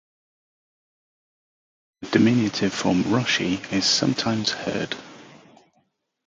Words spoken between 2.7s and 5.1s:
form "Roshie" is sometimes heard.